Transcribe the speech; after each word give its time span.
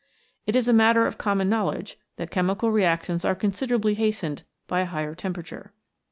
It 0.47 0.55
is 0.55 0.67
a 0.67 0.73
matter 0.73 1.05
of 1.05 1.19
common 1.19 1.47
know 1.47 1.67
ledge 1.67 1.95
that 2.17 2.31
chemical 2.31 2.71
reactions 2.71 3.23
are 3.23 3.35
considerably 3.35 3.93
hastened 3.93 4.41
by 4.65 4.81
a 4.81 4.85
higher 4.85 5.13
temperature. 5.13 5.73